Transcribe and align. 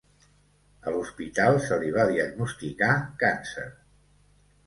A 0.87 0.93
l'hospital 0.93 1.57
se 1.65 1.77
li 1.83 1.91
va 1.97 2.07
diagnosticar 2.11 2.89
càncer. 3.25 3.67